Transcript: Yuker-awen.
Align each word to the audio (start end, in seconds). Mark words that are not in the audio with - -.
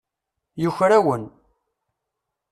Yuker-awen. 0.61 1.23